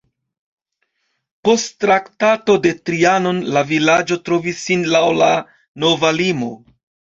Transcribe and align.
Post 1.47 1.69
Traktato 1.85 2.55
de 2.65 2.73
Trianon 2.91 3.43
la 3.59 3.65
vilaĝo 3.73 4.19
trovis 4.31 4.65
sin 4.65 4.89
laŭ 4.97 5.05
la 5.23 5.31
nova 5.87 6.15
limo. 6.21 6.53